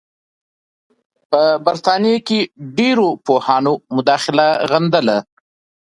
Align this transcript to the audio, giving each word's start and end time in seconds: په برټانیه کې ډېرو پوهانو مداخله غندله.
په 1.31 1.41
برټانیه 1.65 2.17
کې 2.27 2.39
ډېرو 2.77 3.07
پوهانو 3.25 3.73
مداخله 3.95 4.47
غندله. 4.69 5.17